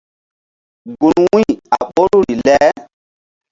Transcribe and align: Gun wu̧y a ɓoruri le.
Gun 0.99 1.17
wu̧y 1.31 1.47
a 1.75 1.77
ɓoruri 1.93 2.35
le. 2.45 2.57